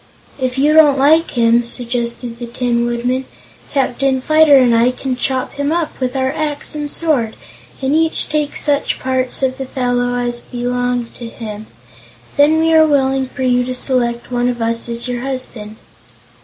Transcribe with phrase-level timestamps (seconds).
[0.39, 3.25] "If you don't like him," suggested the Tin Woodman,
[3.71, 7.35] "Captain Fyter and I can chop him up with our axe and sword,
[7.83, 11.67] and each take such parts of the fellow as belong to him.
[12.35, 15.75] Then we are willing for you to select one of us as your husband."